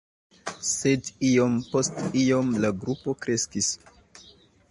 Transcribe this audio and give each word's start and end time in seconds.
Sed 0.67 1.09
iom 1.27 1.59
post 1.73 2.01
iom 2.23 2.49
la 2.65 2.71
grupo 2.85 3.15
kreskis. 3.27 3.67